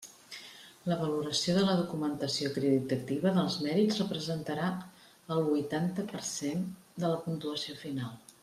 La 0.91 0.95
valoració 1.01 1.53
de 1.57 1.65
la 1.67 1.75
documentació 1.81 2.49
acreditativa 2.53 3.35
dels 3.37 3.59
mèrits 3.67 4.01
representarà 4.05 4.73
el 5.37 5.47
huitanta 5.53 6.11
per 6.13 6.27
cent 6.35 6.69
de 7.05 7.09
la 7.15 7.25
puntuació 7.29 7.79
final. 7.85 8.23